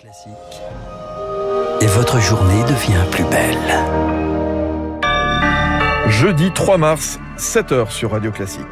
[0.00, 0.32] Classique.
[1.82, 3.58] Et votre journée devient plus belle.
[6.08, 8.64] Jeudi 3 mars, 7h sur Radio Classique.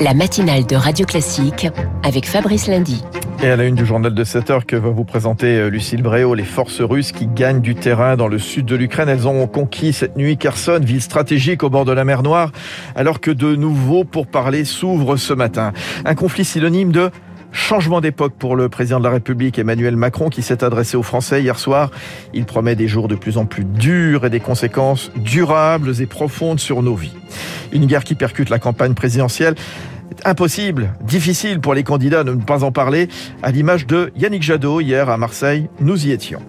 [0.00, 1.66] La matinale de Radio Classique
[2.02, 3.02] avec Fabrice Lundy.
[3.42, 6.02] Et à la une du journal de 7 heures que va vous présenter euh, Lucille
[6.02, 9.08] Bréau, les forces russes qui gagnent du terrain dans le sud de l'Ukraine.
[9.08, 12.52] Elles ont conquis cette nuit Kherson, ville stratégique au bord de la mer Noire,
[12.94, 15.72] alors que de nouveaux pourparlers s'ouvrent ce matin.
[16.04, 17.10] Un conflit synonyme de
[17.52, 21.42] Changement d'époque pour le président de la République Emmanuel Macron qui s'est adressé aux Français
[21.42, 21.90] hier soir.
[22.32, 26.60] Il promet des jours de plus en plus durs et des conséquences durables et profondes
[26.60, 27.16] sur nos vies.
[27.72, 29.54] Une guerre qui percute la campagne présidentielle
[30.24, 33.08] impossible, difficile pour les candidats de ne pas en parler,
[33.42, 35.68] à l'image de Yannick Jadot hier à Marseille.
[35.80, 36.40] Nous y étions.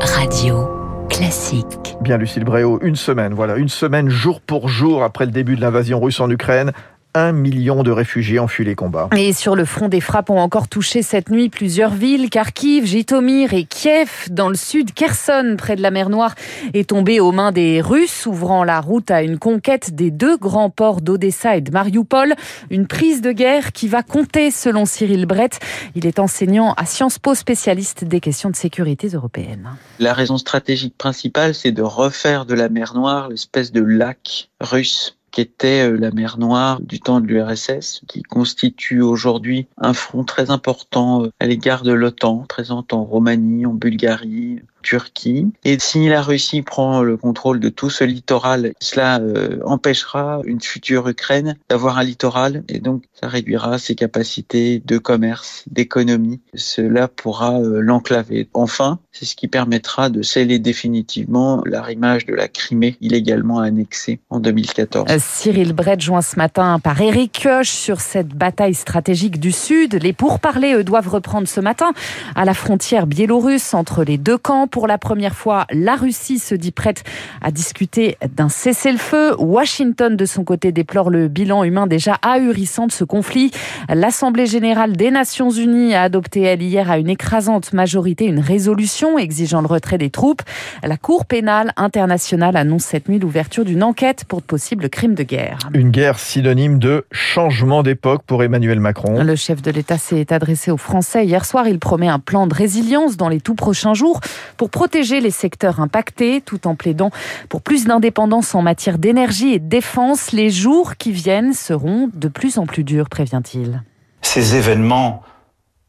[0.00, 0.68] Radio
[1.08, 1.96] classique.
[2.00, 5.60] Bien, Lucille Bréau, une semaine, voilà, une semaine jour pour jour après le début de
[5.60, 6.72] l'invasion russe en Ukraine.
[7.18, 9.08] Un million de réfugiés ont fui les combats.
[9.16, 12.30] Et sur le front, des frappes ont encore touché cette nuit plusieurs villes.
[12.30, 14.94] Kharkiv, Jitomir et Kiev, dans le sud.
[14.94, 16.36] Kherson, près de la mer Noire,
[16.74, 20.70] est tombé aux mains des Russes, ouvrant la route à une conquête des deux grands
[20.70, 22.36] ports d'Odessa et de Mariupol.
[22.70, 25.58] Une prise de guerre qui va compter, selon Cyril Brett.
[25.96, 29.70] Il est enseignant à Sciences Po, spécialiste des questions de sécurité européenne.
[29.98, 35.17] La raison stratégique principale, c'est de refaire de la mer Noire l'espèce de lac russe
[35.38, 40.24] qui était euh, la mer Noire du temps de l'URSS, qui constitue aujourd'hui un front
[40.24, 45.52] très important euh, à l'égard de l'OTAN, présente en Roumanie, en Bulgarie, Turquie.
[45.66, 50.62] Et si la Russie prend le contrôle de tout ce littoral, cela euh, empêchera une
[50.62, 56.40] future Ukraine d'avoir un littoral et donc ça réduira ses capacités de commerce, d'économie.
[56.54, 58.48] Cela pourra euh, l'enclaver.
[58.54, 64.40] Enfin, c'est ce qui permettra de sceller définitivement l'arrimage de la Crimée illégalement annexée en
[64.40, 65.10] 2014.
[65.10, 69.98] Euh, Cyril Brett joint ce matin par Eric Kioch sur cette bataille stratégique du Sud.
[70.02, 71.92] Les pourparlers eux, doivent reprendre ce matin
[72.34, 76.54] à la frontière biélorusse entre les deux camps pour la première fois, la Russie se
[76.54, 77.04] dit prête
[77.40, 79.34] à discuter d'un cessez-le-feu.
[79.38, 83.50] Washington, de son côté, déplore le bilan humain déjà ahurissant de ce conflit.
[83.88, 89.18] L'Assemblée générale des Nations unies a adopté, elle, hier, à une écrasante majorité, une résolution
[89.18, 90.42] exigeant le retrait des troupes.
[90.82, 95.22] La Cour pénale internationale annonce cette nuit l'ouverture d'une enquête pour de possibles crimes de
[95.22, 95.58] guerre.
[95.74, 99.22] Une guerre synonyme de changement d'époque pour Emmanuel Macron.
[99.22, 101.66] Le chef de l'État s'est adressé aux Français hier soir.
[101.68, 104.20] Il promet un plan de résilience dans les tout prochains jours
[104.58, 107.10] pour protéger les secteurs impactés tout en plaidant
[107.48, 110.32] pour plus d'indépendance en matière d'énergie et de défense.
[110.32, 113.82] Les jours qui viennent seront de plus en plus durs, prévient-il.
[114.20, 115.22] Ces événements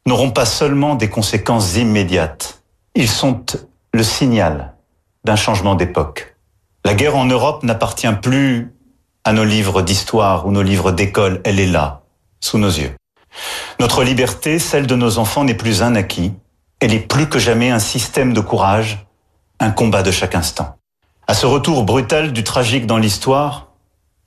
[0.06, 2.62] n'auront pas seulement des conséquences immédiates,
[2.94, 3.44] ils sont
[3.92, 4.74] le signal
[5.24, 6.36] d'un changement d'époque.
[6.84, 8.72] La guerre en Europe n'appartient plus
[9.24, 12.02] à nos livres d'histoire ou nos livres d'école, elle est là,
[12.40, 12.92] sous nos yeux.
[13.78, 16.32] Notre liberté, celle de nos enfants, n'est plus un acquis,
[16.80, 19.06] elle est plus que jamais un système de courage,
[19.60, 20.76] un combat de chaque instant.
[21.26, 23.69] À ce retour brutal du tragique dans l'histoire,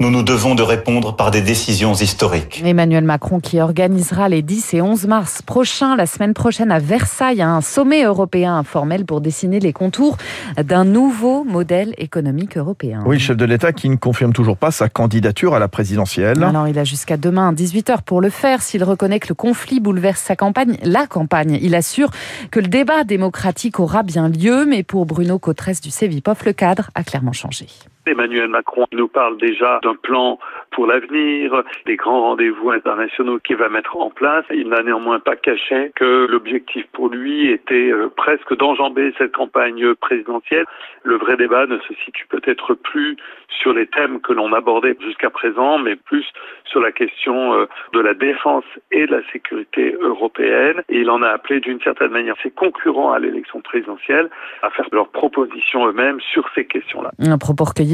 [0.03, 2.61] nous nous devons de répondre par des décisions historiques.
[2.65, 7.41] Emmanuel Macron qui organisera les 10 et 11 mars prochains, la semaine prochaine à Versailles,
[7.41, 10.17] un sommet européen informel pour dessiner les contours
[10.61, 13.01] d'un nouveau modèle économique européen.
[13.05, 16.43] Oui, chef de l'État qui ne confirme toujours pas sa candidature à la présidentielle.
[16.43, 18.61] Alors il a jusqu'à demain à 18h pour le faire.
[18.61, 22.09] S'il reconnaît que le conflit bouleverse sa campagne, la campagne, il assure
[22.51, 24.65] que le débat démocratique aura bien lieu.
[24.65, 27.67] Mais pour Bruno Cotresse du Cevipof, le cadre a clairement changé.
[28.06, 30.40] Emmanuel Macron nous parle déjà d'un plan
[30.72, 34.46] pour l'avenir, des grands rendez-vous internationaux qu'il va mettre en place.
[34.53, 39.94] Il n'a néanmoins pas caché que l'objectif pour lui était euh, presque d'enjamber cette campagne
[39.96, 40.66] présidentielle.
[41.03, 43.16] Le vrai débat ne se situe peut-être plus
[43.50, 46.25] sur les thèmes que l'on abordait jusqu'à présent, mais plus
[46.66, 50.81] sur la question euh, de la défense et de la sécurité européenne.
[50.90, 54.30] Et il en a appelé d'une certaine manière ses concurrents à l'élection présidentielle
[54.62, 57.12] à faire leurs propositions eux-mêmes sur ces questions-là.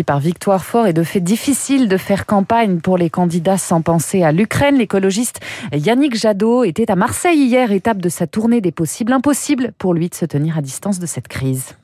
[0.03, 4.23] Par Victoire Fort et de fait difficile de faire campagne pour les candidats sans penser
[4.23, 4.75] à l'Ukraine.
[4.75, 5.39] L'écologiste
[5.73, 9.13] Yannick Jadot était à Marseille hier, étape de sa tournée des possibles.
[9.13, 11.75] Impossible pour lui de se tenir à distance de cette crise.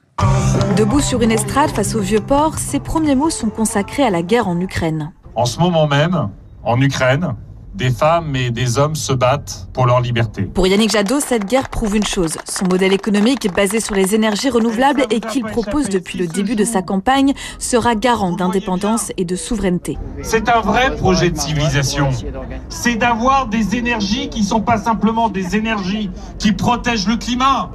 [0.77, 4.21] Debout sur une estrade face au vieux port, ses premiers mots sont consacrés à la
[4.21, 5.11] guerre en Ukraine.
[5.35, 6.29] En ce moment même,
[6.63, 7.35] en Ukraine,
[7.75, 10.43] des femmes et des hommes se battent pour leur liberté.
[10.43, 12.37] Pour Yannick Jadot, cette guerre prouve une chose.
[12.49, 16.63] Son modèle économique basé sur les énergies renouvelables et qu'il propose depuis le début de
[16.63, 19.97] sa campagne sera garant d'indépendance et de souveraineté.
[20.23, 22.09] C'est un vrai projet de civilisation.
[22.69, 27.71] C'est d'avoir des énergies qui ne sont pas simplement des énergies qui protègent le climat,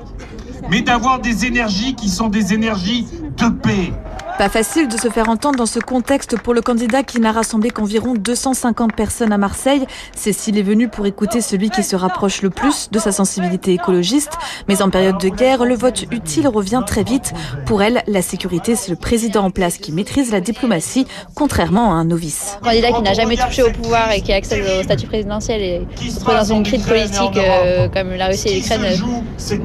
[0.71, 3.07] mais d'avoir des énergies qui sont des énergies
[3.37, 3.93] de paix,
[4.41, 7.69] Pas facile de se faire entendre dans ce contexte pour le candidat qui n'a rassemblé
[7.69, 9.85] qu'environ 250 personnes à Marseille.
[10.17, 14.33] Cécile est venue pour écouter celui qui se rapproche le plus de sa sensibilité écologiste.
[14.67, 17.35] Mais en période de guerre, le vote utile revient très vite.
[17.67, 21.97] Pour elle, la sécurité, c'est le président en place qui maîtrise la diplomatie, contrairement à
[21.97, 22.57] un novice.
[22.63, 25.87] Un candidat qui n'a jamais touché au pouvoir et qui accède au statut présidentiel et
[26.11, 28.87] se trouve dans une crise politique euh, comme la Russie et l'Ukraine,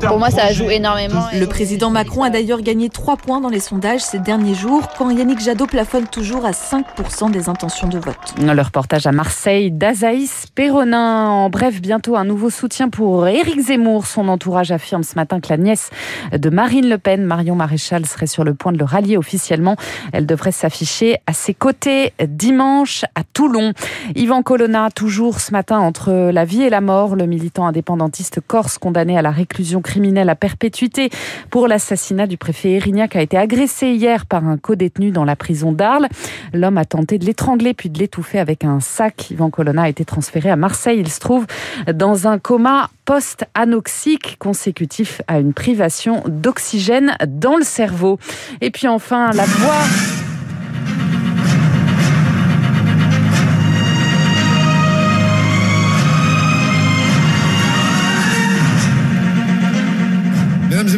[0.01, 1.25] pour moi, ça joue énormément.
[1.33, 4.64] Le président Macron a d'ailleurs gagné 3 points dans les sondages ces derniers jours,
[4.97, 8.33] quand Yannick Jadot plafonne toujours à 5% des intentions de vote.
[8.39, 11.27] Le reportage à Marseille d'Azaïs Perronin.
[11.27, 14.07] En bref, bientôt un nouveau soutien pour Éric Zemmour.
[14.07, 15.91] Son entourage affirme ce matin que la nièce
[16.35, 19.75] de Marine Le Pen, Marion Maréchal, serait sur le point de le rallier officiellement.
[20.13, 23.73] Elle devrait s'afficher à ses côtés dimanche à Toulon.
[24.15, 28.79] Yvan Colonna, toujours ce matin entre la vie et la mort, le militant indépendantiste corse
[28.79, 31.11] condamné à la réclusion criminelle à perpétuité
[31.51, 35.71] pour l'assassinat du préfet Erignac a été agressé hier par un co-détenu dans la prison
[35.71, 36.07] d'Arles.
[36.53, 39.31] L'homme a tenté de l'étrangler puis de l'étouffer avec un sac.
[39.31, 40.99] Yvan Colonna a été transféré à Marseille.
[40.99, 41.45] Il se trouve
[41.93, 48.19] dans un coma post-anoxique consécutif à une privation d'oxygène dans le cerveau.
[48.61, 49.83] Et puis enfin, la voix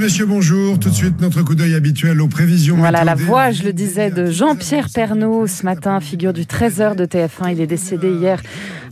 [0.07, 0.80] messieurs, bonjour.
[0.80, 2.77] Tout de suite, notre coup d'œil habituel aux prévisions.
[2.77, 7.06] Voilà la voix, je le disais, de Jean-Pierre Pernaud ce matin, figure du 13h de
[7.06, 7.51] TF1.
[7.51, 8.42] Il est décédé hier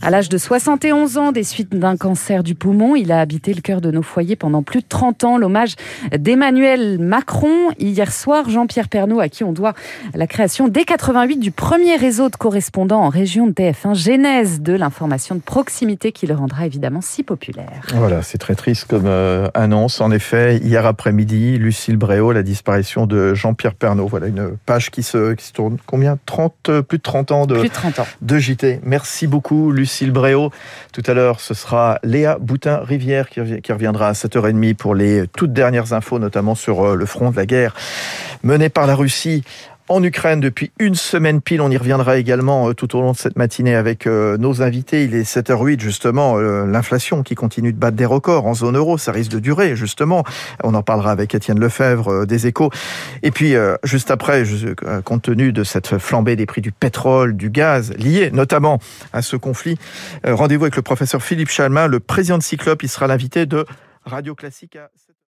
[0.02, 2.96] à l'âge de 71 ans des suites d'un cancer du poumon.
[2.96, 5.38] Il a habité le cœur de nos foyers pendant plus de 30 ans.
[5.38, 5.74] L'hommage
[6.16, 8.48] d'Emmanuel Macron hier soir.
[8.50, 9.74] Jean-Pierre Pernaud, à qui on doit
[10.14, 14.72] la création dès 88 du premier réseau de correspondants en région de TF1, genèse de
[14.74, 17.82] l'information de proximité qui le rendra évidemment si populaire.
[17.94, 20.00] Voilà, c'est très triste comme euh, annonce.
[20.00, 24.06] En effet, hier après-midi, Lucille Bréau, la disparition de Jean-Pierre Pernaud.
[24.06, 25.78] Voilà une page qui se, qui se tourne.
[25.86, 26.18] Combien?
[26.26, 28.06] 30, Plus de 30 ans de, plus de, 30 ans.
[28.20, 28.80] de JT.
[28.84, 30.50] Merci beaucoup, Lucille Bréau.
[30.92, 35.52] Tout à l'heure, ce sera Léa Boutin-Rivière qui, qui reviendra à 7h30 pour les toutes
[35.52, 37.74] dernières infos, notamment sur le front de la guerre
[38.42, 39.42] menée par la Russie
[39.88, 41.60] en Ukraine depuis une semaine pile.
[41.60, 45.04] On y reviendra également euh, tout au long de cette matinée avec euh, nos invités.
[45.04, 48.98] Il est 7h08 justement, euh, l'inflation qui continue de battre des records en zone euro,
[48.98, 50.24] ça risque de durer justement.
[50.62, 52.70] On en parlera avec Étienne Lefebvre des Échos.
[53.22, 53.54] Et puis
[53.84, 54.44] juste après,
[55.04, 58.78] compte tenu de cette flambée des prix du pétrole, du gaz, lié notamment
[59.12, 59.78] à ce conflit,
[60.24, 62.82] rendez-vous avec le professeur Philippe Chalmin, le président de Cyclope.
[62.82, 63.64] Il sera l'invité de
[64.04, 64.76] Radio Classique